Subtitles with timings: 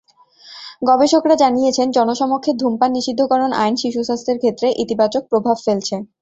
[0.81, 5.95] গবেষকেরা জানিয়েছেন, জনসমক্ষে ধূমপান নিষিদ্ধকরণ আইন শিশুস্বাস্থ্যের ক্ষেত্রে ইতিবাচক প্রভাব ফেলছে।